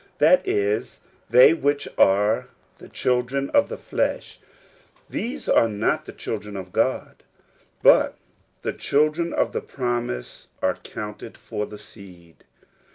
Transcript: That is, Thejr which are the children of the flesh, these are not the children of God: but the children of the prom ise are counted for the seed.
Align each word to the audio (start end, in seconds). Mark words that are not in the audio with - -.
That 0.17 0.41
is, 0.47 1.01
Thejr 1.31 1.61
which 1.61 1.87
are 1.95 2.47
the 2.79 2.89
children 2.89 3.51
of 3.51 3.69
the 3.69 3.77
flesh, 3.77 4.39
these 5.07 5.47
are 5.47 5.69
not 5.69 6.05
the 6.05 6.11
children 6.11 6.57
of 6.57 6.71
God: 6.73 7.21
but 7.83 8.17
the 8.63 8.73
children 8.73 9.31
of 9.31 9.51
the 9.53 9.61
prom 9.61 10.09
ise 10.09 10.47
are 10.59 10.77
counted 10.77 11.37
for 11.37 11.67
the 11.67 11.77
seed. 11.77 12.45